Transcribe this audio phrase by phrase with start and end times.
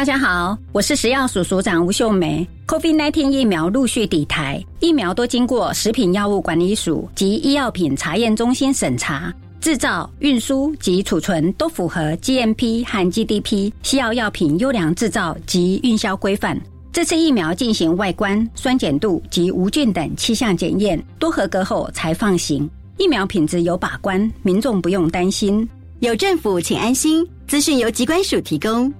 [0.00, 2.48] 大家好，我是食药署署长吴秀梅。
[2.66, 16.58] COVID-19 疫苗陆续抵台，疫苗都经过食品药物管理署及医药品查验中心审查，制造、运输及储存都符合 GMP 和 GDP 西药药品优良制造及运销规范。
[16.90, 22.66] 这次疫苗进行外观、酸碱度及无菌等七项检验，都合格后才放行。
[22.96, 25.68] 疫苗品质有把关，民众不用担心。
[25.98, 27.22] 有政府，请安心。
[27.46, 28.90] 资讯由机关署提供。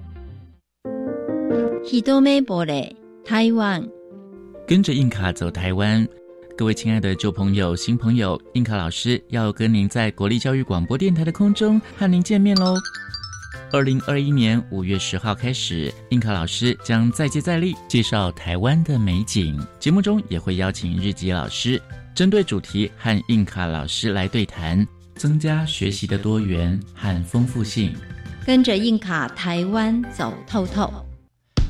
[1.82, 3.82] 喜多美波嘞，台湾
[4.66, 6.06] 跟着印卡走台湾，
[6.56, 12.77] 各位亲爱的旧朋友、新朋友，印卡老师要跟您在国立教育广播电台的空中和您见面喽。
[13.72, 21.80] 二零二一年五月十号开始，印卡老师将再接再厉介绍台湾的美景，节目中也会邀请日籍老师
[22.14, 24.86] 针对主题和印卡老师来对谈，
[25.16, 27.94] 增加学习的多元和丰富性。
[28.44, 30.92] 跟着印卡台湾走透透。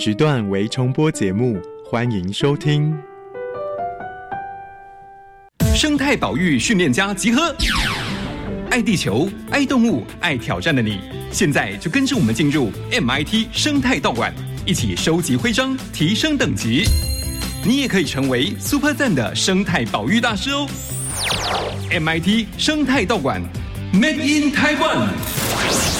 [0.00, 2.96] 时段为重播节目，欢迎收听。
[5.74, 7.52] 生态保育训练家集合，
[8.70, 11.00] 爱地球、爱动物、爱挑战的你，
[11.32, 14.32] 现在就跟着我们进入 MIT 生态道馆，
[14.64, 16.84] 一起收集徽章，提升等级。
[17.66, 20.68] 你也可以成为 Super 赞的生态保育大师哦
[21.90, 23.42] ！MIT 生态道馆
[23.92, 25.97] ，Made in Taiwan。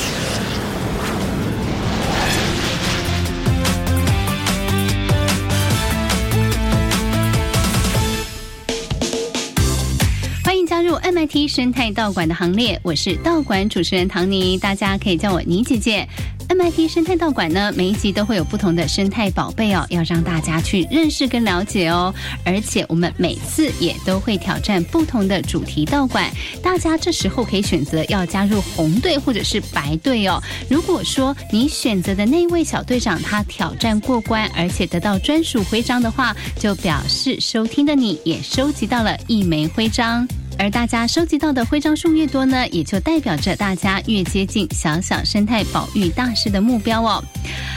[11.00, 16.08] MIT 生态道馆的行列，我是道馆主持人唐妮，大家可以叫我妮姐姐。
[16.48, 22.12] MIT 生态道馆呢，每一集都会有不同的生态宝贝哦，要让大家去认识跟了解哦。
[22.44, 26.30] 而且我们每次也都会挑战不同的主题道馆，
[26.62, 30.42] 大家这时候可以选择要加入红队或者是白队哦。
[30.70, 40.26] 如果说你选择的那位小队长他挑战过关，而且得到专属徽章的话，就表示收听的你也收集到了一枚徽章。
[40.58, 47.22] 而大家收集到的徽章数越多呢，也就代表着大家越接近小小生态保育大师的目标哦。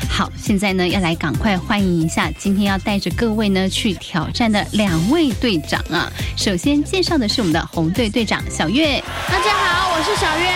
[0.10, 6.12] 好，现在呢要来赶快欢迎一下今天要带着各位呢去挑战的两位队长啊。
[6.36, 10.50] 首先介绍的是我们的红队队长小月，大家好，我是小月。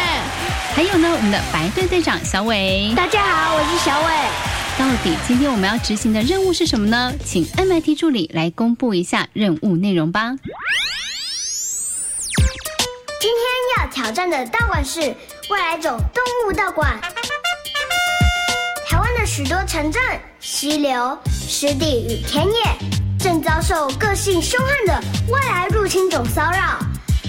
[0.73, 4.13] 还有呢，我们的白队队长小伟，大家好，我是小伟。
[4.77, 7.13] 到底今天我们要执行的任务是什么呢？
[7.23, 10.35] 请 MIT 助理来公布一下任务内容吧。
[13.21, 13.41] 今天
[13.77, 14.99] 要挑战的道馆是
[15.49, 16.99] 外来种动物道馆。
[18.87, 20.01] 台湾的许多城镇、
[20.39, 22.53] 溪流、湿地与田野，
[23.19, 24.93] 正遭受个性凶悍的
[25.29, 26.77] 外来入侵种骚扰。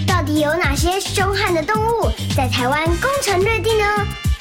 [0.07, 3.85] 到底有哪些凶悍的动物在台湾攻城略地呢？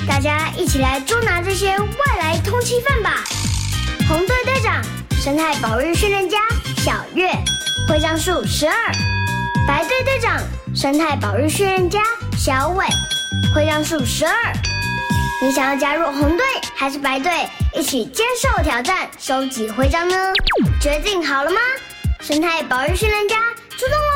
[0.07, 3.25] 大家一起来捉拿这些外来通缉犯吧！
[4.09, 4.83] 红队队长，
[5.21, 6.39] 生态保育训练家
[6.79, 7.33] 小月，
[7.89, 8.75] 徽章数十二；
[9.67, 10.41] 白队队长。
[10.77, 12.03] 生态保育训练家
[12.37, 12.85] 小伟，
[13.55, 14.53] 徽章数十二。
[15.41, 17.33] 你想要加入红队还是白队，
[17.75, 20.15] 一起接受挑战，收集徽章呢？
[20.79, 21.59] 决定好了吗？
[22.21, 23.37] 生态保育训练家
[23.71, 24.16] 出动喽！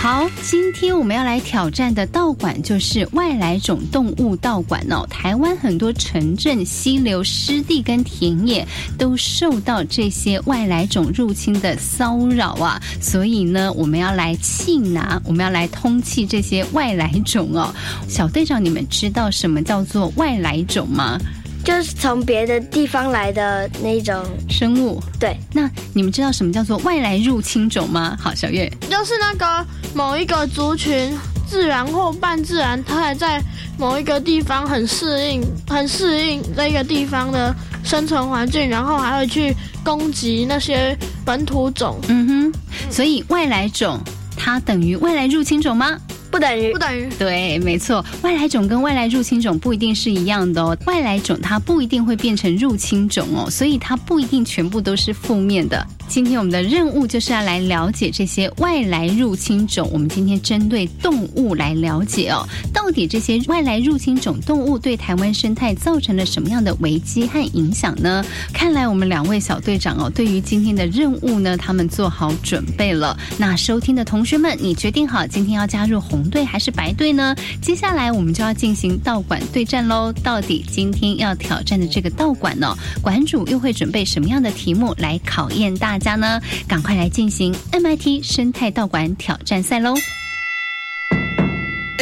[0.00, 5.06] 好，今天我们要来挑战的道馆就是外来种动物道馆哦。
[5.10, 8.66] 台湾很多城镇、溪流、湿地跟田野
[8.96, 17.70] 都受到这些外来种入侵的骚扰啊，所以呢，我们要来气拿，我们要来通气这些外来种哦。
[18.08, 21.20] 小队长，你们知道什么叫做外来种吗？
[21.64, 25.00] 就是从别的地方来的那种生物。
[25.18, 28.16] 对，那你们知道什么叫做外来入侵种吗？
[28.20, 31.16] 好，小月，就是那个某一个族群
[31.46, 33.42] 自然或半自然，它还在
[33.78, 37.54] 某一个地方很适应，很适应那个地方的
[37.84, 39.54] 生存环境，然后还会去
[39.84, 41.98] 攻击那些本土种。
[42.08, 44.00] 嗯哼，所以外来种
[44.36, 45.98] 它等于外来入侵种吗？
[46.30, 47.08] 不等于，不等于。
[47.18, 50.76] 对，没错，外来种跟外来入侵种不一定是一样的哦。
[50.86, 55.86] 外来种它不一定会变成入侵种哦，所以它不一定全部都是负面的。
[56.08, 59.88] 今天我们的任务就是要来了解这些外来入侵种。
[59.92, 68.24] 我们今天针对动物来了解哦，到底这些外来入侵种动物对台湾生态造成了什么样的危机和影响呢？
[68.52, 73.16] 看来我们两位小队长哦，对于今天的任务呢，他们做好准备了。
[73.38, 77.34] 那收听的同学们，你决定好今天要加入红红队还是白队呢？
[77.62, 80.12] 接下来我们就要进行道馆对战喽。
[80.22, 86.38] 到底今天要挑战的这个道馆呢，馆主又会准备什么样的题目来考验大家呢？
[86.68, 89.94] 赶快来进行 MIT 生态道馆挑战赛喽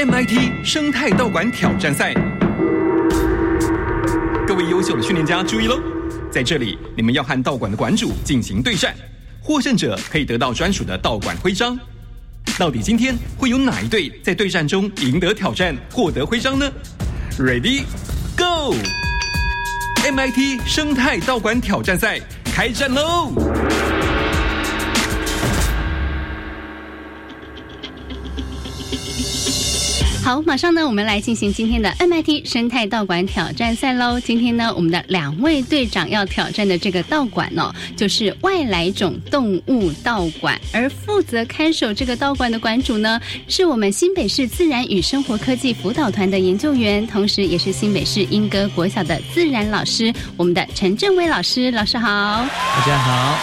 [0.05, 2.13] ！MIT 生态道馆挑战赛，
[4.49, 5.79] 各位优秀的训练家注意喽！
[6.29, 8.97] 在这里，你们要和道馆的馆主进行对战，
[9.41, 11.79] 获胜者可以得到专属的道馆徽章。
[12.57, 16.71] 到底今天会有哪一队在对战中赢得挑战，获得徽章呢
[17.39, 17.83] ？Ready,
[18.37, 18.75] go!
[20.05, 23.33] MIT 生态道馆挑战赛开战喽！
[30.29, 34.21] 好，马上呢，我们来进行今天的 MIT 生态道馆挑战赛喽。
[34.21, 40.61] 今天呢，我们的两位队长要挑战的这个道馆哦，就是外来种动物道馆。
[40.71, 51.71] 而负责看守这个道馆的馆主呢，是我们新北市自然与生活科技辅导团的研究员，同时也是新北市莺歌国小的自然老师，我们的陈正威老师。
[51.71, 52.47] 老师好，
[52.77, 53.39] 大家好。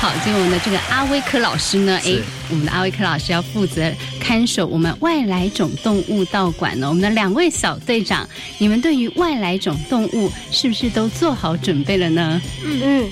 [0.00, 2.14] 好，今天我们的这个阿威科老师呢，哎，
[2.50, 6.88] 我们的阿威克老师要负责看守我们外来种动物道馆呢。
[6.88, 12.40] 我们的两位小队长，你们对于外来种动物是不是都做好准备了呢？
[12.64, 13.10] 嗯嗯，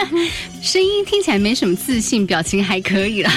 [0.62, 3.30] 声音听起来没什么自信，表情还可以了，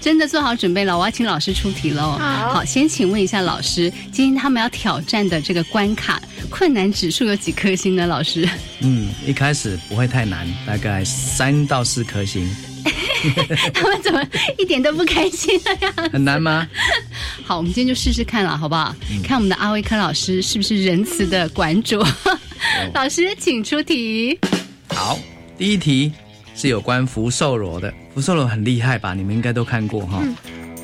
[0.00, 0.96] 真的做好准备了。
[0.96, 2.18] 我要请老师出题喽。
[2.18, 8.06] 好，先请问一下老师，今天他们要挑战的这个关卡困难指数有几颗星呢？
[8.06, 8.48] 老师？
[8.80, 12.48] 嗯，一开始不会太难，大概三到四颗星。
[13.74, 14.24] 他们怎么
[14.58, 15.94] 一点都不开心了呀？
[16.12, 16.66] 很难吗？
[17.44, 18.94] 好，我们今天就试试看了，好不好？
[19.22, 22.02] 看我们的阿威科老师是不是仁慈的馆主。
[22.94, 24.38] 老师，请出题。
[24.88, 25.18] 好，
[25.58, 26.12] 第一题
[26.54, 27.92] 是有关福寿螺的。
[28.14, 29.14] 福寿螺很厉害吧？
[29.14, 30.22] 你们应该都看过哈。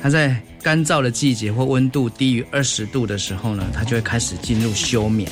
[0.01, 5.29] 它在干燥的季节或温度低于二十度的时候呢，它就会开始进入休眠。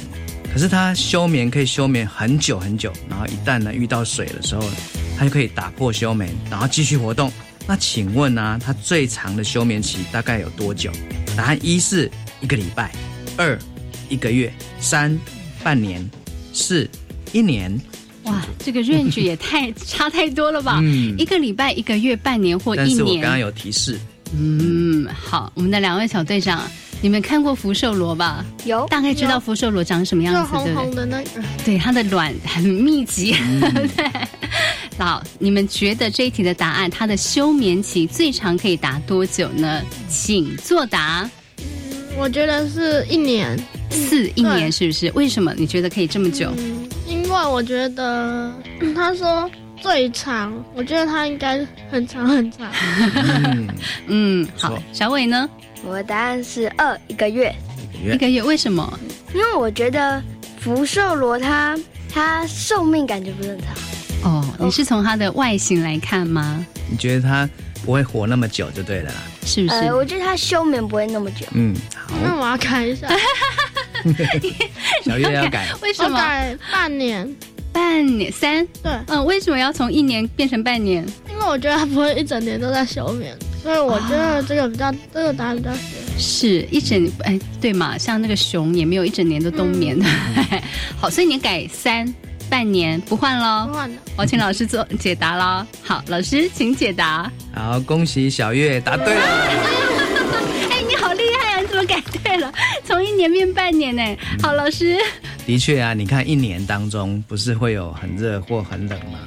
[0.52, 4.62] 可是它休眠可以休眠很久很久，然后一旦呢遇到水的时候，
[5.18, 7.32] 它就可以打破休眠，然后继续活动。
[7.68, 10.92] 那请问呢，它最长的休眠期大概有多久？
[11.36, 12.10] 答案一是
[12.42, 12.92] 一个礼拜，
[13.38, 13.58] 二
[14.08, 15.18] 一个月，三
[15.64, 16.08] 半年，
[16.54, 16.88] 四
[17.32, 17.80] 一年。
[18.24, 20.80] 哇，这个 range 也太差太多了吧？
[20.82, 22.96] 嗯一个礼拜、一个月、半年或一年。
[22.96, 24.00] 是我刚刚有提示，
[24.36, 26.62] 嗯，好，我们的两位小队长，
[27.02, 28.44] 你们看过福寿螺吧？
[28.66, 30.96] 有，大概知道福寿螺长什么样子，就红对不对红？
[30.96, 31.30] 的那个。
[31.64, 33.36] 对，它的卵很密集。
[33.40, 34.10] 嗯对，
[34.98, 39.82] 好，你们觉得这一题的答案，它的休眠期最长可以达多久呢？
[40.10, 41.30] 请作答。
[42.18, 43.60] 我觉得是一年，
[43.92, 45.12] 四一年是不是？
[45.12, 46.52] 为什么你觉得可以这么久？
[47.06, 48.52] 因为我觉得
[48.96, 49.50] 他说
[49.82, 52.72] 最长，我觉得他应该很长很长。
[54.08, 55.48] 嗯， 好，小伟呢？
[55.88, 57.54] 我的答案是二一个月，
[58.04, 59.00] 一个月，为什么？
[59.34, 60.22] 因为我觉得
[60.60, 61.78] 福寿螺它
[62.12, 63.68] 它寿命感觉不是很长。
[64.24, 66.66] 哦，你是从它的外形来看吗？
[66.90, 67.48] 你觉得它
[67.86, 69.16] 不会活那么久就对了啦。
[69.46, 69.76] 是不是？
[69.76, 71.46] 呃，我觉得它休眠不会那么久。
[71.52, 73.08] 嗯，好，那我要改一下，
[75.06, 75.68] 小月 要改。
[75.84, 76.10] 为什么？
[76.10, 77.36] 我改半年，
[77.72, 78.66] 半年三？
[78.82, 81.06] 对，嗯，为什么要从一年变成半年？
[81.30, 85.72] 因为我觉得它不会一整年都在休眠，所以我觉得这个比较，这个答案比较。
[86.20, 87.98] 是一整哎，对嘛？
[87.98, 90.06] 像那个熊也没有一整年都冬眠的。
[91.02, 92.14] 好，所以你改三
[92.48, 93.66] 半年不换喽？
[93.66, 93.98] 不换的。
[94.16, 95.66] 我请老师做解答喽。
[95.82, 97.32] 好，老师请解答。
[97.56, 99.22] 好，恭喜小月答对了。
[100.70, 101.60] 哎，你好厉害啊！
[101.60, 102.54] 你怎么改对了？
[102.86, 104.16] 从一年变半年呢？
[104.44, 104.96] 好，老师。
[105.44, 109.18] 的确啊，你看一年当中不是会有很热或很冷吗？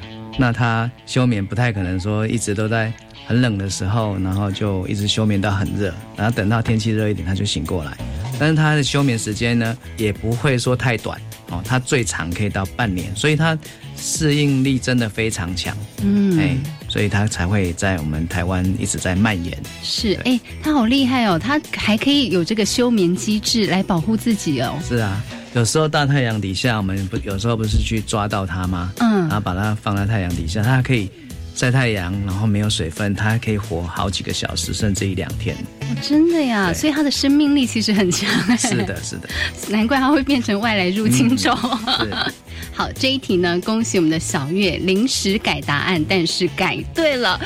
[0.41, 2.93] 那它休眠不太可能说一直都在
[3.29, 7.93] 很冷的时候，然后就一直休眠到很热，然后等到天气热一点它就醒过来。
[8.39, 11.21] 但是它的休眠时间呢，也不会说太短
[11.51, 13.59] 哦，它最长可以到半年，所以它
[13.99, 15.77] 适应力真的非常强。
[16.03, 16.57] 嗯，哎，
[16.89, 19.59] 所以它才会在我们台湾一直在蔓延。
[19.83, 24.79] 是，哎，它好厉害哦，它还可以有这个休眠机制来保护自己哦。
[24.89, 28.91] 是啊，有时候大太阳底下，我们不有时候不是去抓到它吗？
[29.01, 31.11] 嗯然后把它放在太阳底下，它可以
[31.59, 35.57] 晒太阳，然后没有水分，它还可以活好几个小时，甚至一两天。
[35.81, 38.31] 哦真的呀，所以它的生命力其实很强。
[38.47, 39.29] 哎是的，是的。
[39.69, 41.59] 难怪它会变成外来入侵种。
[41.99, 42.15] 是
[42.73, 47.41] 好，这一题呢，恭喜我们的小月临时改答案，但是改对了。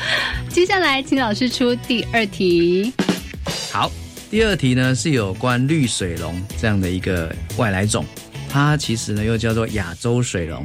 [0.47, 2.93] 接下来请老师出第二题。
[3.71, 3.91] 好，
[4.29, 8.05] 第二题呢是有关绿水龙这样的一个外来种，
[8.47, 10.63] 它其实呢又叫做亚洲水龙，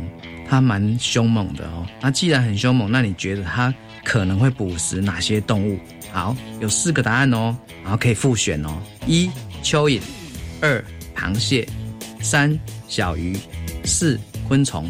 [0.49, 1.87] 它蛮凶猛的哦。
[2.01, 3.73] 那既然很凶猛，那你觉得它
[4.05, 5.79] 可能会捕食哪些动物？
[6.11, 8.71] 好，有四个答案哦，然后可以复选哦：
[9.07, 9.31] 一
[9.63, 10.01] 蚯蚓，
[10.61, 10.83] 二
[11.15, 11.69] 螃蟹，
[12.21, 13.37] 三小鱼，
[13.85, 14.89] 四昆虫。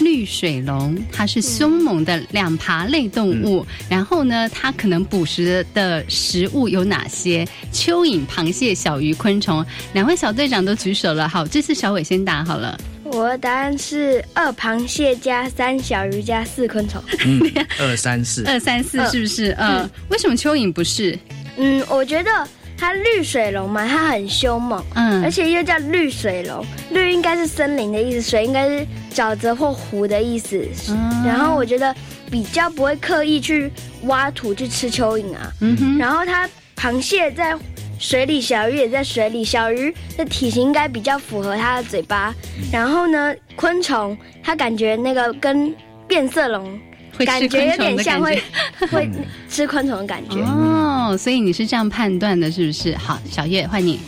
[0.00, 3.64] 绿水龙，它是凶猛的两爬类动物。
[3.88, 7.46] 然后呢，它可能捕食的食物有哪些？
[7.72, 9.64] 蚯蚓、螃蟹、小鱼、昆虫。
[9.92, 11.28] 两位小队长都举手了。
[11.28, 12.76] 好，这次小伟先答好了。
[13.04, 17.02] 我的答案是二螃蟹加三小鱼加四昆虫。
[17.24, 17.40] 嗯，
[17.78, 19.54] 二三四，二三四是不是？
[19.58, 21.18] 嗯，为什么蚯蚓不是？
[21.56, 22.30] 嗯，我觉得
[22.76, 30.66] 它绿水龙嘛，它很凶猛，嗯而且又叫绿水龙，绿应该是森林的意思，水应该是沼泽或湖的意思。
[30.88, 31.94] 嗯然后我觉得
[32.30, 33.70] 比较不会刻意去
[34.04, 35.52] 挖土去吃蚯蚓啊。
[35.60, 37.54] 嗯哼然后它螃蟹在
[37.98, 42.34] 水里，小鱼也在水里，小鱼的体型应该比较符合它的嘴巴。
[42.72, 45.74] 然后呢，昆虫它感觉那个跟
[46.06, 46.78] 变色龙
[47.16, 48.42] 会吃感觉有点像会
[48.90, 49.10] 会
[49.48, 50.40] 吃昆虫的感觉。
[50.40, 52.94] 哦，所以你是这样判断的，是不是？
[52.96, 54.00] 好，小月换你，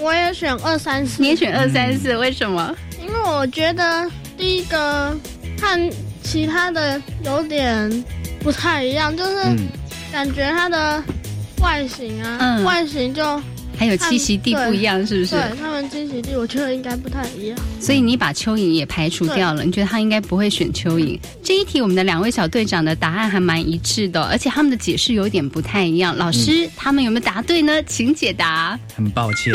[0.00, 1.22] 我也选二三四。
[1.22, 2.74] 你也选二三四，为什么？
[3.00, 5.16] 因为我觉得第一个
[5.60, 5.90] 和
[6.22, 8.04] 其他的有点
[8.40, 9.56] 不太一样，就是嗯
[10.12, 11.02] 感觉它的
[11.60, 13.40] 外形啊，嗯外形就
[13.78, 15.36] 还有栖息地不一样，是不是？
[15.36, 17.58] 对，它们栖息地我觉得应该不太一样。
[17.80, 21.18] 所以你把蚯蚓也排除掉了，你觉得他应该不会选蚯蚓。
[21.42, 26.14] 这一题我们的两位小队长的答案还蛮一致的，而且他们的解释有点不太一样。
[26.14, 27.82] 老师，他们有没有答对呢？
[27.84, 28.78] 请解答。
[28.94, 29.54] 很抱歉，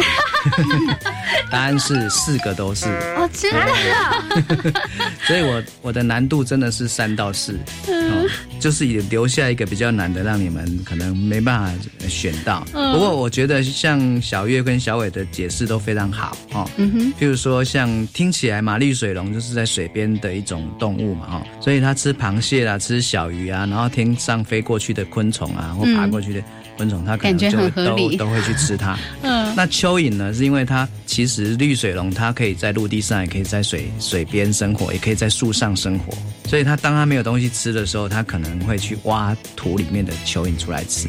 [1.51, 2.88] 答案是四个都是。
[3.15, 4.74] 哦，真的？
[5.27, 7.95] 所以我我的难度真的是三到四，嗯
[8.60, 12.65] 就是也留下一个比较难的，让你们可能没办法选到。
[12.74, 16.70] 嗯不过我觉得像小月跟小伟的解释都非常好哦。
[16.77, 26.41] 嗯哼，譬如说像听起来嘛，绿水龙就是在水边的一种动物嘛，哦，所以它吃螃蟹啦，吃小鱼啊，然后天上飞过去的昆虫啊，或爬过去的
[26.77, 28.98] 昆虫，它可能就都都会去吃它。
[29.24, 36.13] 嗯那蚯蚓呢，是因为它其实绿水龙它可以在陆地上，也可以在水水边生活，也可以在树上生活。
[36.48, 41.08] 所以它当它没有东西吃的时候，它可能会去挖土里面的蚯蚓出来吃。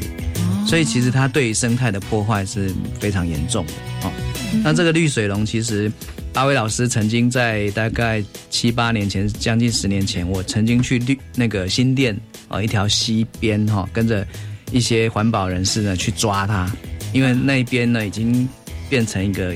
[0.67, 4.13] 所以其实它对于生态的破坏是非常严重的哦。
[4.65, 5.91] 那这个绿水龙其实。
[6.35, 12.15] 阿伟老师曾经在大概七八年前，将近十年前，我曾经去绿那个新店
[12.49, 14.23] 哦一条溪边哈、跟着
[14.73, 16.71] 一些环保人士呢去抓它，
[17.13, 18.49] 因为那边呢已经
[18.89, 19.55] 变成一个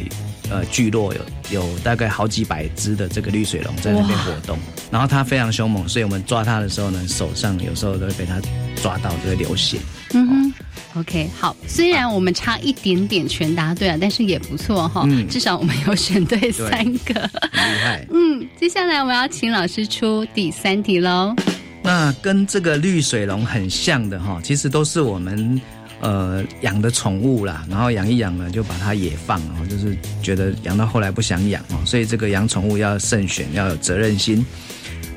[0.50, 4.58] 呃聚落，有有大概好几百只的这个绿水龙在那边活动，
[4.90, 8.40] 然后它非常凶猛，所以我们抓它的时候呢，手上有时候都会被它
[8.82, 9.78] 抓到，就会流血。
[10.12, 10.52] 嗯哼。
[10.96, 17.30] OK，好，虽然我们差一点点全答对了，但是也不错哈、嗯至少我们有选对三个。
[17.52, 18.04] 很厉害。
[18.10, 21.32] 嗯，接下来我们要请老师出第三题喽。
[21.82, 25.60] 那跟这个绿水龙很像的哈，其实都是我们
[26.00, 34.44] 呃养的宠物啦，然后养一养呢就把它野放哦，就是觉得养到后来不想养哦，所以这个养宠物要慎选，要有责任心。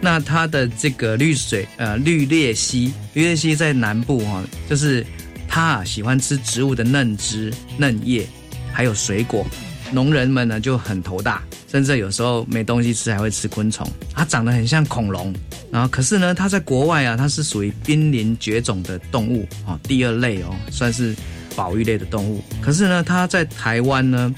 [0.01, 5.05] 那它的这个绿水呃绿鬣蜥，绿鬣蜥在南部哈、就是
[5.47, 8.25] 它啊喜欢吃植物的嫩枝、嫩叶，
[8.71, 9.45] 还有水果。
[9.93, 13.87] 农人们呢就很头大，甚至有时候没东西吃还会吃昆虫。
[14.13, 15.33] 它长得很像恐龙，
[15.71, 21.15] 然后可是呢，它在国外啊，它是属于濒临绝种的动物哦，第二类哦，算是
[21.55, 22.43] 保育类的动物。
[22.61, 24.33] 可是呢，它在台湾呢，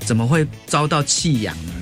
[0.00, 1.72] 怎么会遭到弃养呢？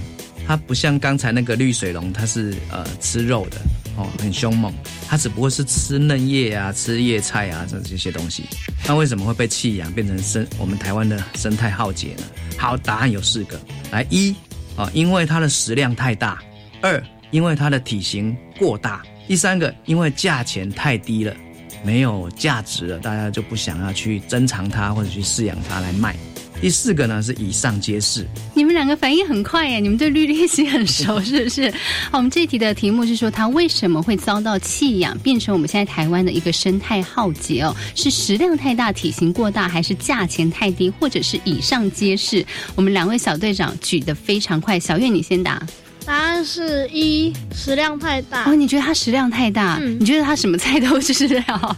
[0.46, 3.58] 它不像刚才那个绿水龙，它是呃吃肉的
[3.98, 4.72] 哦，很凶猛。
[5.08, 8.44] 它只不过是吃嫩叶啊、吃叶菜啊这这些东西。
[8.86, 12.22] 那为什么会被弃养，变成生我们台湾的生态浩劫呢？
[12.56, 13.60] 好，答案有四个。
[13.90, 14.32] 来，一
[14.76, 16.38] 啊，因为它的食量太大；
[16.80, 17.02] 二，
[17.32, 21.34] 因为它的体型过大；第三个，因为价钱太低了，
[21.82, 26.14] 没有价值了，大家就不想要去珍藏它或者去饲养它来卖。
[26.60, 28.26] 第四个呢是以上皆是。
[28.54, 31.70] 你们两个反应很快耶，你们对绿鬣蜥很熟是不是？
[32.10, 37.74] 好，我们这一题的题目是说它为什么会遭到弃养，变成我们现在台湾的一个生态浩劫哦？
[37.94, 42.44] 是食量太大、体型过大，还是价钱太低，或者是以上皆是？
[42.74, 45.64] 我们两位小队长举得非常快，小月你先答。
[46.08, 48.44] 答案是一，食量太大。
[48.50, 49.78] 哦，你觉得它食量太大？
[49.98, 51.76] 你觉得它什么菜都吃得了？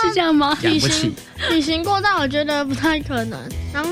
[0.00, 0.56] 是这样吗？
[0.60, 1.12] 体型
[1.50, 3.36] 体型过大，我觉得不太可能。
[3.74, 3.90] 然后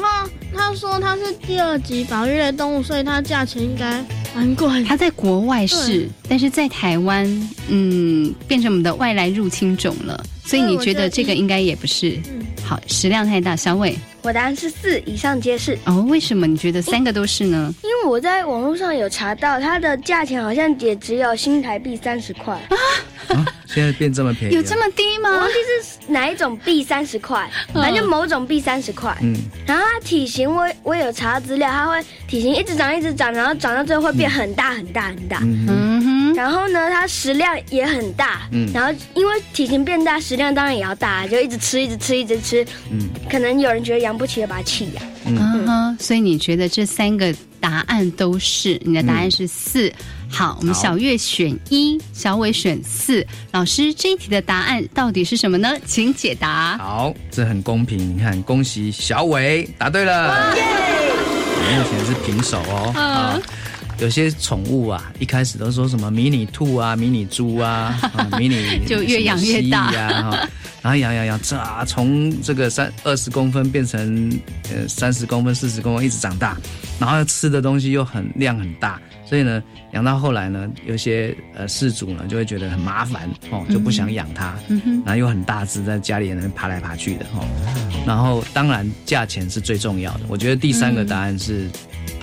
[0.56, 4.04] 他说它是第二级保育类动物，所以它价钱应该
[4.36, 4.84] 蛮贵。
[4.84, 7.26] 它在国外是，但是在台湾，
[7.66, 10.24] 嗯，变成我们的外来入侵种了。
[10.44, 12.16] 所以你觉得这个应该也不是？
[12.64, 13.56] 好，食量太大。
[13.56, 15.78] 小伟，我答案是四，以上皆是。
[15.84, 17.72] 哦，为什么你觉得三个都是呢？
[17.84, 22.52] 因为我在网络上有查到，它的价钱好像也只有新台币三十块
[23.28, 23.46] 啊。
[23.66, 24.56] 现在变这么便宜？
[24.56, 25.30] 有这么低吗？
[25.30, 29.16] 我忘记是哪一种币三十块，反正某种币三十块。
[29.22, 29.32] 嗯，
[29.64, 35.38] 然后它体型我我有查资料，它会体型一直长一直长，然后长到最后会变很大很大很大。
[35.42, 35.95] 嗯哼。
[36.36, 38.42] 然后呢，它食量也很大。
[38.52, 38.70] 嗯。
[38.72, 42.64] 然后因为体型变大，食量当然也要大，就一直吃一直吃一直吃。
[42.90, 43.08] 嗯。
[43.30, 45.02] 可能有人觉得养不起，就把它弃养。
[45.24, 45.96] 嗯哼。
[45.98, 48.78] 所以你觉得这三个答案都是？
[48.84, 49.90] 你的答案是四。
[50.28, 53.26] 好，我们小月选一，小伟选四。
[53.52, 55.72] 老师，这一题的答案到底是什么呢？
[55.86, 56.76] 请解答。
[56.76, 57.96] 好，这很公平。
[57.96, 60.52] 你看，恭喜小伟答对了。
[60.52, 62.92] 目前是平手哦。
[62.94, 63.40] 啊，
[63.98, 67.98] 有些宠物啊，一开始都说什么迷你兔啊、迷你猪啊、
[68.38, 70.48] 迷你就越养越大呀。
[70.82, 74.30] 然后养养养，这从这个三二十公分变成
[74.70, 76.56] 呃三十公分、四十公分，一直长大。
[76.98, 79.62] 然后吃的东西又很量很大，所以呢，
[79.92, 84.54] 养到后来呢，有些呃饲主呢就会觉得很麻烦哦，就不想养它。
[85.04, 87.44] 然后又很大只，在家里能爬来爬去的哦。
[88.06, 91.68] 然后当然价钱是最重要的，我觉得第三个答案是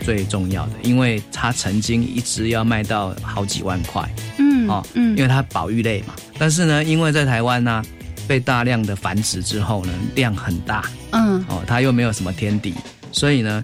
[0.04, 4.08] 最重要的，因为它曾经一只要卖到好几万块。
[4.38, 6.14] 嗯哦，嗯，因为它保育类嘛。
[6.38, 7.84] 但是呢，因为在台湾呢。
[8.26, 12.74] 被大量的繁殖之后呢，量很大，嗯，哦，它又没有什么天敌，
[13.12, 13.62] 所以呢，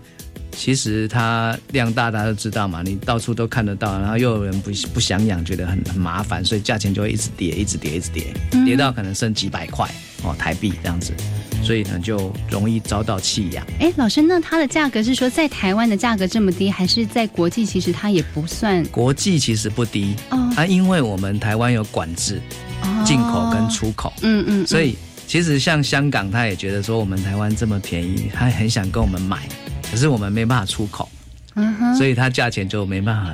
[0.52, 8.34] 其实它量大，大家都知道嘛，你到处都看得到，然后又有人不不想养，觉得很很麻烦，所以价钱就会一直跌，一直跌，一直跌，
[8.66, 9.90] 跌到可能剩几百块
[10.24, 11.14] 哦台币这样子，
[11.62, 13.66] 所以呢就容易遭到弃养。
[13.80, 18.84] 哎，老师，那它的价格是说在台湾的价格这么低，还是在国际其实它也不算？
[18.86, 22.42] 国际其实不低，哦，啊，因为我们台湾有管制。
[23.06, 24.96] 进口跟出口，嗯嗯，所以
[25.26, 29.38] 其实像香港，他也觉得说我们台湾这么便宜，他很想跟我们买，
[29.90, 31.10] 可是我们没办法出口，
[31.56, 33.34] 嗯哼，所以它价钱就没办法。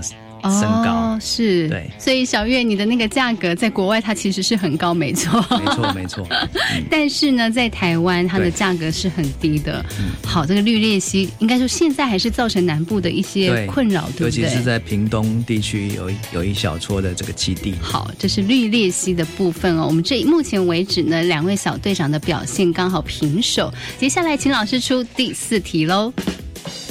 [0.50, 6.28] 升高是，对，所以小月，你的那个价格在国外它其实是很高，没错，没错，没错。
[6.90, 9.86] 但是呢，在台湾它的价格是很低的。
[10.26, 14.44] 好，这个绿鬣蜥应该说现在还是造成南部的一些困扰，对不对？
[14.44, 17.74] 尤其是在屏东地区有有一小撮的这个基地。
[17.82, 19.86] 好，这是绿鬣蜥的部分哦。
[19.88, 23.74] 我们这目前为止呢，两位小队长的表现刚好平手。
[23.98, 26.14] 接下来请老师出第四题喽。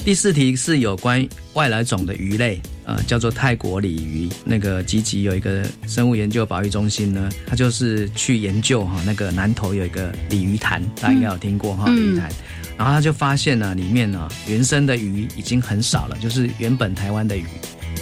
[0.04, 2.60] 第四题是有关外来种的鱼类。
[2.84, 4.28] 呃，叫做泰国鲤鱼。
[4.44, 12.30] 那个吉吉有一个生物研究保育中心呢，他就是去研究哈，那个南头有一个鲤鱼潭，大家应该有听过哈，鲤鱼潭。
[12.76, 17.46] 然后他就发现呢，里面呢原生的鱼已经很少了，就是原本台湾的鱼，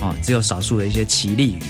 [0.00, 1.62] 哦，只有少数的一些奇力鱼，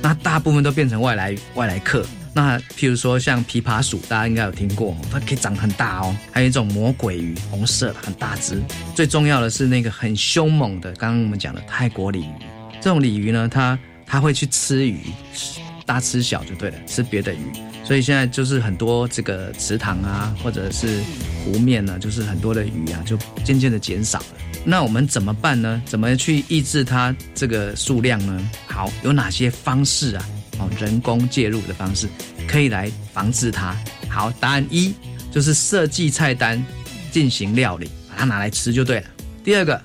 [0.00, 2.04] 那大部分都变成外来外来客。
[2.38, 6.16] 那譬如说像琵琶鼠，大家应该有听过，它可以长很大哦。
[6.30, 8.62] 还有一种魔鬼鱼，红色的，很大只。
[8.94, 12.32] 最重要的是那个很凶猛的，刚刚我们讲的泰国鲤鱼。
[12.80, 15.00] 这种鲤鱼呢，它它会去吃鱼，
[15.84, 17.42] 大吃小就对了，吃别的鱼。
[17.82, 21.00] 所以现在就是很多这个池塘啊，或者是
[21.44, 24.26] 湖面呢，就是很多的鱼啊，就渐渐的减少了。
[24.64, 25.82] 那我们怎么办呢？
[25.84, 28.48] 怎么去抑制它这个数量呢？
[28.68, 30.24] 好，有哪些方式啊？
[30.58, 32.08] 哦，人工介入的方式
[32.46, 33.76] 可以来防治它。
[34.08, 34.94] 好，答案一
[35.30, 36.64] 就是设计菜单
[37.10, 39.06] 进行料理，把它拿来吃就对了。
[39.44, 39.80] 第二个，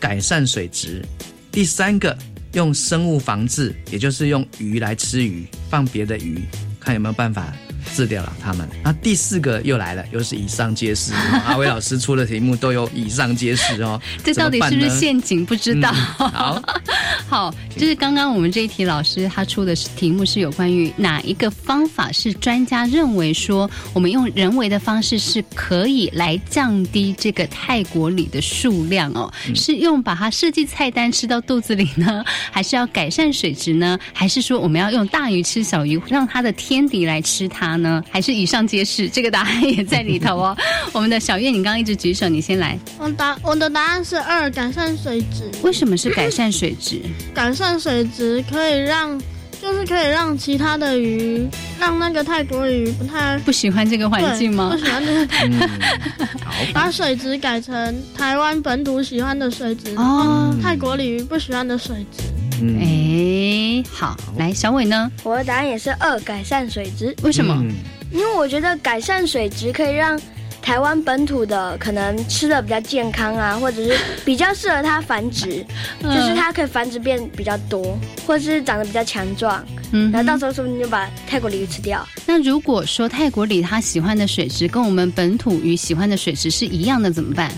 [0.00, 1.04] 改善水质。
[1.52, 2.16] 第三个，
[2.52, 6.42] 用生物防治，也就是用鱼来吃鱼，放别的鱼，
[6.78, 7.54] 看有没有办法。
[7.94, 11.12] 治掉了他们，那第四个又来了，又是以上皆是。
[11.46, 15.44] 阿威老师出的题目都有以上皆是哦， 这到底是不是陷阱？
[15.44, 15.92] 不知道。
[15.92, 16.62] 好，
[17.28, 29.32] 好，就是刚刚我们这一题老师他出的题目是有关于哪一个方法是专家认为说我们用人为的方式是可以来降低这个泰国里的数量哦？
[29.54, 33.98] 是用把它设计菜单吃到肚子里呢，还是要改善水质呢？
[34.12, 38.02] 还是说我们要用大鱼吃小鱼，让它的天敌来吃它呢？
[38.10, 39.08] 还是以上皆是？
[39.08, 40.56] 这个答案也在里头哦。
[40.92, 42.78] 我们的小月，你刚刚一直举手，你先来。
[42.98, 45.50] 我答我的答案是二，改善水质。
[45.62, 47.00] 为什么是改善水质？
[47.34, 49.18] 改善水质可以让，
[49.60, 54.70] 就是可以让其他的鱼，让那个泰国鱼不太不喜欢这个环境吗？
[54.72, 55.26] 不喜欢这个。
[56.72, 62.22] 把水质改成台湾本土喜欢的水质，哦，泰国鲤鱼不喜欢的水质。
[62.80, 65.10] 哎，好，来小伟呢？
[65.22, 67.14] 我的答案也是二，改善水质。
[67.22, 67.64] 为什么？
[68.12, 70.18] 因为我觉得改善水质可以让。
[70.62, 75.64] 台湾本土的可能吃的比较健康啊， 或者是比较适合它繁殖，
[76.02, 82.04] 就是它可以繁殖变比较多，或者是长得比较强壮，嗯然后到时候说不定就把泰国鲤鱼吃掉。
[82.26, 87.48] 那如果说泰国鲤它喜欢的水质跟我们本土鱼喜欢的水质是一样的，怎么办？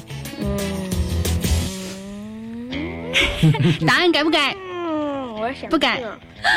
[2.71, 4.55] 嗯， 答案改不改？
[5.39, 6.01] 嗯，我想不敢。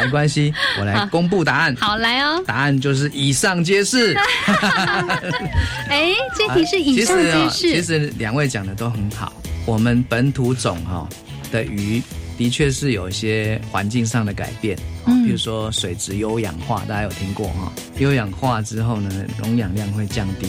[0.04, 1.76] 没关系，我来公布答案。
[1.76, 2.44] 好，来哦。
[2.46, 4.16] 答案就是以上皆是。
[5.90, 7.76] 哎，这题是以上皆是。
[7.76, 9.34] 其实两位讲的都很好。
[9.66, 11.08] 我们本土种哈
[11.52, 12.02] 的鱼，
[12.38, 14.78] 的确是有一些环境上的改变。
[15.06, 15.26] 嗯。
[15.26, 17.72] 比如说水质优氧化，大家有听过哈？
[17.98, 20.48] 优氧化之后呢，溶氧量会降低，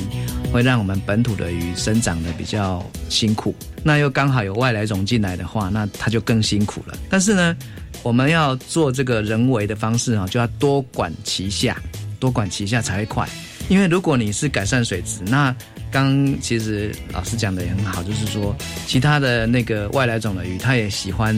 [0.53, 3.55] 会让我们本土的鱼生长的比较辛苦。
[3.83, 6.97] 那又刚好有外来种进来的话，那它就更辛苦了。
[7.09, 7.57] 但是呢？
[8.03, 11.77] 我们要做这个人为的方式啊，就要多管齐下，
[12.19, 13.29] 多管齐下才会快。
[13.69, 15.55] 因为如果你是改善水质，那
[15.91, 18.55] 刚其实老师讲的也很好，就是说
[18.87, 21.35] 其他的那个外来种的鱼，它也喜欢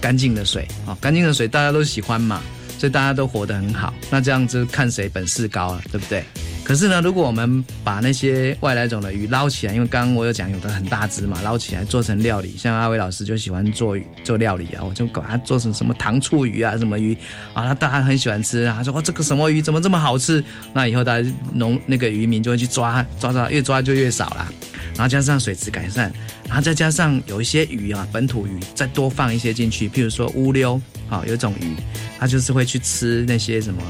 [0.00, 2.42] 干净的水啊，干净的水大家都喜欢嘛，
[2.78, 3.94] 所以大家都活得很好。
[4.10, 6.22] 那这样子看谁本事高了，对不对？
[6.64, 17.16] 可是呢，如果我们把那些外来种的鱼捞起来，因为刚刚我有讲有的很大只嘛，捞起来做成料理，像阿伟老师就喜欢做做料理啊，我就把它做成什么糖醋鱼啊，什么鱼
[17.52, 20.42] 啊，他大家很喜欢吃，他说哇这个什么鱼怎么这么好吃？
[20.72, 24.48] 那以后大家农那个渔民就会去抓，抓到越抓就越少了，
[24.94, 26.12] 然后加上水质改善，
[26.46, 31.74] 然后再加上有一些鱼啊，本土鱼再多放一些进去，譬如说乌溜啊，有种鱼，
[32.20, 33.82] 它就是会去吃那些什么。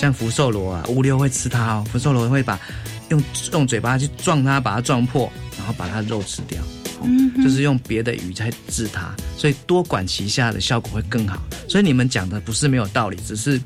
[0.00, 1.86] 像福寿螺啊，乌溜会吃它哦。
[1.92, 2.58] 福寿螺会把
[3.10, 6.58] 用用嘴巴去撞它，把它撞破，然后把它肉吃掉。
[7.02, 11.38] 嗯，就是用别的鱼在治它，所以多管齐下的效果会更好。
[11.68, 13.60] 所以你们讲的不是没有道理，只是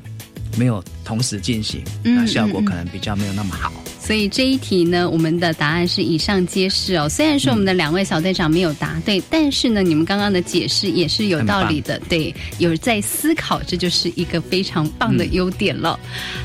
[0.57, 3.71] 没有同时进行，那效果可能比较没有那么好。
[4.05, 7.09] 所以这一题呢，我们的答案是以上皆是哦。
[7.09, 11.99] 虽然说我们的两位小队长没有答对，但是呢，你们刚刚的解释也是有道理的。
[12.07, 15.99] 对，有在思考，这就是一个非常棒的优点了。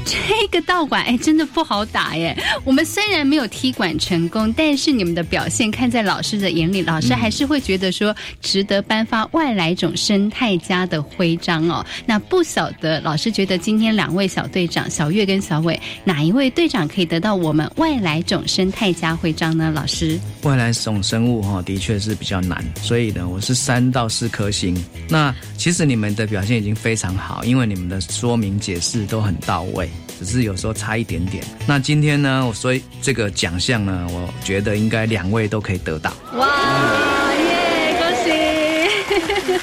[0.06, 0.16] 这
[0.48, 2.34] 个道馆哎，真的不好打耶。
[2.64, 11.84] 我们虽然没有踢馆成功，但是你们的表现看在老师的眼里，老师还是会觉得说值得颁发外来种生态家的徽章哦。
[12.06, 17.49] 那不晓得老师觉得今天两位小队长小月跟小伟哪一位队长可以得到我？
[17.50, 20.16] 我们外来种生态家徽章呢，老师？
[20.42, 24.72] 外来种生物哈，的确是比较难，所以呢，我是三到四颗星。
[25.08, 31.42] 那其实你们的表现已经非常好，因为你们的说明解释都很到位，只是有时候差一点点。
[31.66, 36.12] 那今天呢，我所以这个奖项呢，我觉得应该两位都可以得到。
[36.34, 36.46] 哇！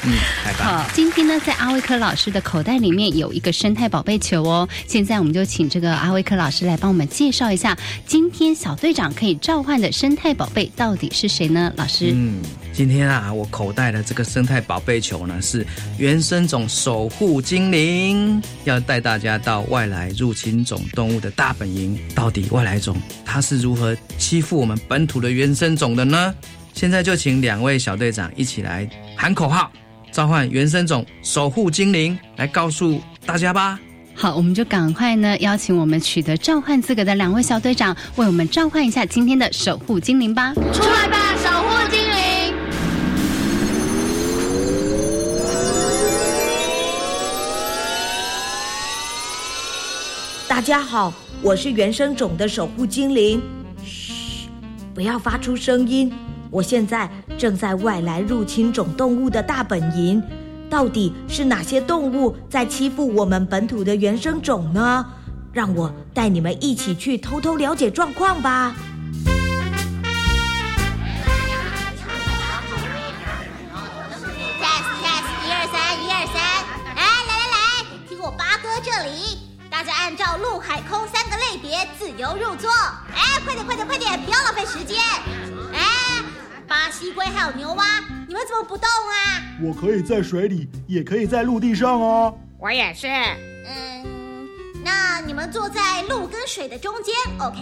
[0.03, 0.17] 嗯，
[0.58, 4.67] 好，今天呢，在阿威科老师的口袋里面有一个生态宝贝球哦。
[4.88, 11.71] 现在我们就请这个阿威科老师来帮我们介绍一下，今天小队长可以召唤的生态宝贝到底是谁呢？
[11.75, 15.65] 老师，嗯，今天啊，我口袋的这个生态宝贝球呢是
[15.97, 21.97] 原生种守护精灵，要带大家到外来入侵种动物的大本营。
[22.15, 26.34] 到底外来种它是如何欺负我们本土的原生种的呢？
[26.73, 29.69] 现在就请两位小队长一起来喊口号。
[30.10, 33.77] 召唤原生种守护精灵来告诉大家吧。
[34.15, 40.53] 好，我们就赶快呢邀请我们取得召唤资格的两位小队长为我们召唤一下今天的守护精灵吧。
[40.73, 42.56] 出来吧，守护精灵！
[50.47, 53.39] 大家好，我是原生种的守护精灵。
[53.86, 54.47] 嘘，
[54.95, 56.12] 不要发出声音。
[56.49, 60.21] 我现在正在外来入侵种动物的大本营，
[60.69, 65.05] 到底是哪些动物在欺负我们本土的原生种呢？
[65.53, 68.75] 让我带你们一起去偷偷了解状况吧。
[74.60, 76.36] Yes Yes 一二三一二三，
[76.95, 77.57] 来来来，
[78.07, 82.69] 听我八哥这里，大家按照陆海空三个类别自由入座。
[83.15, 84.97] 哎，快点快点快点，不要浪费时间。
[86.77, 87.83] 哎，巴西龟还有牛蛙，
[88.27, 89.41] 你们怎么不动啊？
[89.63, 92.31] 我可以在水里，也可以在陆地上啊。
[92.59, 93.07] 我也是。
[93.07, 94.47] 嗯，
[94.85, 97.59] 那你们坐在陆跟水的中间，OK？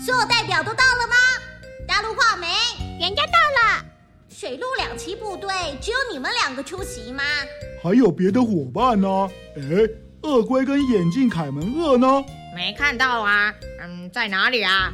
[0.00, 1.14] 所有代表都到了吗？
[1.86, 2.46] 大陆话没？
[2.98, 3.84] 人家到了。
[4.30, 7.22] 水陆两栖部队只有你们两个出席吗？
[7.82, 9.28] 还有别的伙伴呢？
[9.56, 9.62] 哎，
[10.22, 12.24] 鳄龟跟眼镜凯门鳄呢？
[12.56, 13.52] 没看到啊。
[13.82, 14.90] 嗯，在哪里啊？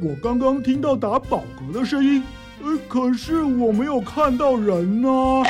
[0.00, 2.22] 我刚刚听到打饱嗝的声音，
[2.62, 5.08] 呃，可是我没有看到人呢。
[5.10, 5.44] 啊！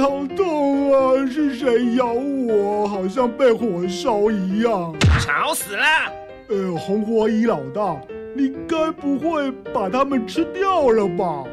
[0.00, 1.26] 好痛啊！
[1.30, 2.86] 是谁咬我？
[2.86, 4.94] 好像被火烧一样。
[5.20, 5.84] 吵死了！
[6.48, 8.00] 呃，红火蚁老大，
[8.34, 11.44] 你该不会把它们吃掉了吧？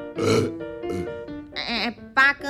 [1.55, 2.47] 哎，八哥，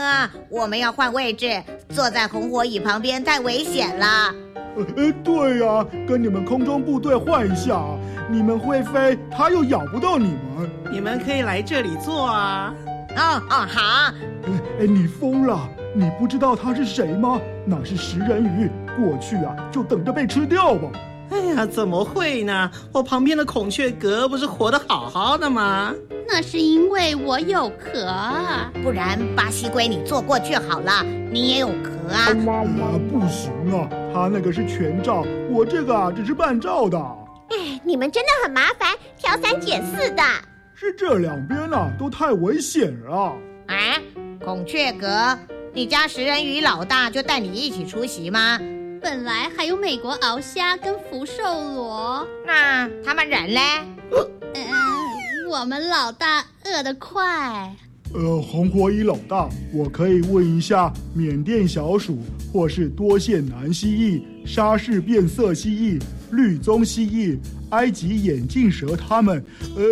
[0.49, 4.35] 我们要换位置，坐在红火蚁旁边太危险了。
[4.75, 7.81] 呃，对呀，跟你们空中部队换一下，
[8.29, 10.69] 你们会飞，它又咬不到你们。
[10.91, 12.73] 你们可以来这里坐啊。
[13.15, 14.13] 哦哦，好。
[14.79, 15.57] 哎，你疯了？
[15.93, 17.39] 你不知道它是谁吗？
[17.65, 20.89] 那是食人鱼，过去啊，就等着被吃掉吧。
[21.31, 22.69] 哎呀，怎么会呢？
[22.91, 25.93] 我旁边的孔雀阁不是活得好好的吗？
[26.27, 28.11] 那是因为我有壳，
[28.83, 32.27] 不然巴西龟你坐过去好了，你也有壳啊。
[32.27, 32.33] 啊，
[33.09, 36.97] 不行啊，他那个是全罩，我这个啊只是半罩的。
[37.49, 40.23] 哎，你们真的很麻烦，挑三拣四的。
[40.73, 43.33] 是这两边啊都太危险了。
[43.67, 43.75] 啊，
[44.43, 45.38] 孔雀阁，
[45.73, 48.59] 你家食人鱼老大就带你一起出席吗？
[49.05, 53.61] 本来还有美国鳌虾跟福寿螺，那他们人嘞？
[54.55, 57.71] 嗯，我们老大饿得快。
[58.15, 62.17] 呃，红火蚁老大，我可以问一下，缅甸小鼠
[62.51, 67.37] 或是多线南蜥蜴、沙氏变色蜥蜴、绿棕蜥蜴、
[67.69, 69.83] 埃及眼镜蛇，他们，呃，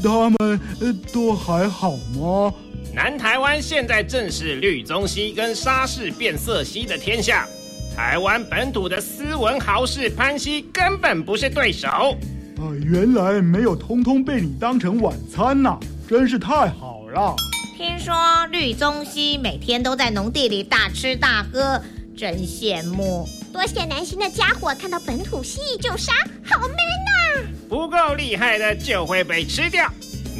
[0.00, 2.54] 他们呃都还好吗？
[2.94, 7.48] 南台湾现在正是绿棕蜥跟沙氏变色蜥的天下。
[7.96, 11.88] 台湾本土的斯文豪士潘西根本不是对手。
[11.88, 17.34] 啊，原来没有通通被你当成晚餐呐，真是太好了。
[17.76, 18.14] 听说
[18.50, 21.80] 绿棕蜥每天都在农地里大吃大喝，
[22.16, 23.26] 真羡慕。
[23.52, 26.12] 多谢南星的家伙看到本土蜥蜴就杀，
[26.44, 27.48] 好 man 呐！
[27.68, 29.90] 不够厉害的就会被吃掉，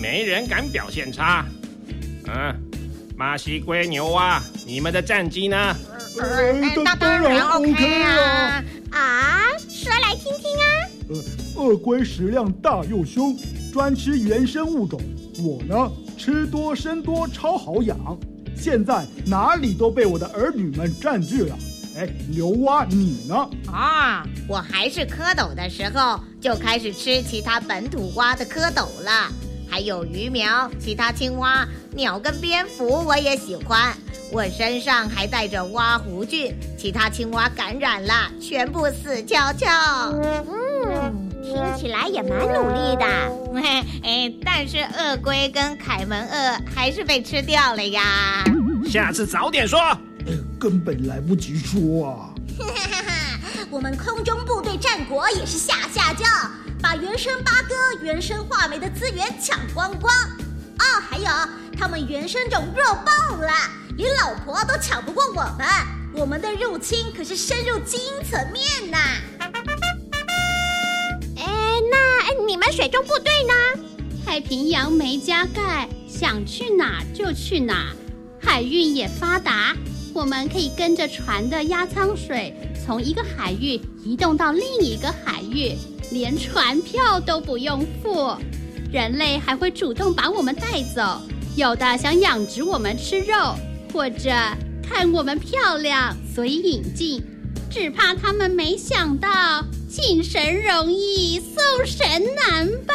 [0.00, 1.46] 没人敢表现差。
[2.26, 2.54] 嗯，
[3.16, 5.76] 巴西龟牛蛙，你们的战绩呢？
[6.85, 8.64] 那当然 OK 啊！
[8.90, 10.64] 啊，说来听听啊。
[11.09, 13.37] 呃，鳄龟食量大又凶，
[13.72, 15.00] 专吃原生物种。
[15.38, 17.98] 我呢，吃多生多，超好养。
[18.56, 21.56] 现在哪里都被我的儿女们占据了。
[21.96, 23.50] 哎，牛蛙，你呢？
[23.72, 29.33] 啊，我还是蝌蚪的时候就开始吃其他本土蛙的蝌蚪了，
[29.70, 33.94] 还有鱼苗、其他青蛙、鸟跟蝙蝠，我也喜欢。
[34.33, 39.68] 我身上还带着蛙弧菌，其他青蛙感染了，全部死翘翘。
[40.12, 43.04] 嗯，听起来也蛮努力的。
[44.02, 48.44] 哎，但是鳄龟跟凯门鳄还是被吃掉了呀。
[48.88, 49.80] 下次早点说，
[50.59, 52.30] 根本来不及说啊。
[53.68, 56.24] 我们空中部队战果也是下下叫，
[56.82, 60.12] 把原生八哥、原生画眉的资源抢光光。
[60.78, 61.26] 哦，还有
[61.78, 63.52] 他们原生种弱爆了。
[63.96, 65.66] 连老婆都抢不过我们，
[66.14, 68.98] 我们的入侵可是深入基因层面呐！
[71.36, 71.46] 哎，
[71.90, 73.52] 那你们水中部队呢？
[74.24, 77.92] 太平洋没加盖，想去哪就去哪，
[78.40, 79.76] 海运也发达，
[80.14, 82.54] 我们可以跟着船的压舱水，
[82.86, 85.76] 从一个海域移动到另一个海域，
[86.11, 88.35] 连船票都不用付，
[88.92, 91.20] 人类还会主动把我们带走，
[91.57, 93.55] 有的想养殖我们吃肉。
[93.92, 94.31] 或者
[94.88, 97.20] 看我们漂亮，所以引进，
[97.68, 99.29] 只怕他们没想到
[99.88, 102.94] 请神容易送神难吧？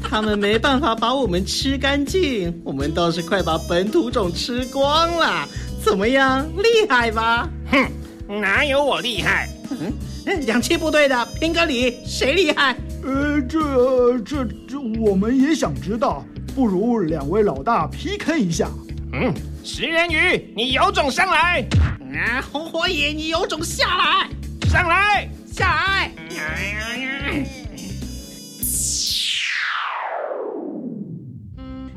[0.08, 5.46] 他们没办法把我们吃干净，我们倒是快把本土种吃光了。
[5.84, 7.46] 怎么样，厉害吧？
[7.70, 9.46] 哼，哪有我厉害？
[9.72, 9.92] 嗯，
[10.34, 12.76] 两栖部队的评个理，谁厉害？
[13.04, 18.68] 呃，这这这，我们也想知道，不如两位老大 PK 一下。
[19.12, 19.32] 嗯。
[19.62, 21.64] 食人鱼，你有种上来！
[22.14, 24.28] 啊，红火蚁，你有种下来！
[24.68, 26.12] 上来，下来！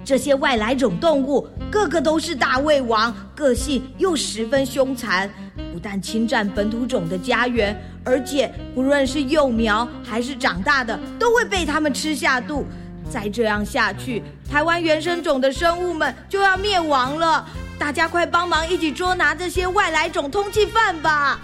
[0.03, 5.29] 这些外来种动物个个都是大胃王，个性又十分凶残。
[5.71, 12.65] 不但侵占本土种的家园，而且不论是幼苗还是长大的，都会被它们吃下肚。
[13.09, 17.47] 再这样下去，台湾原生种的生物们就要灭亡了。
[17.77, 21.39] 大家快帮忙一起捉拿这些外来种通缉犯吧！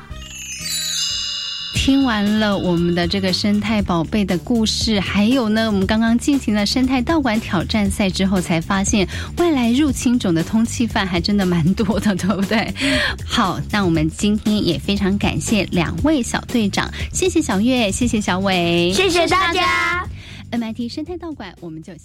[1.85, 12.73] 听完了我们的这个生态宝贝的故事，还有呢，我们刚刚进行了生态道馆挑战赛之后，才发现外来入侵种的通气犯还真的蛮多的，对不对？
[13.23, 20.03] 好，那我们今天也非常感谢两位小队长，谢谢小月，谢谢小伟，谢谢大家。
[20.49, 21.93] MIT 生态道馆，我们就。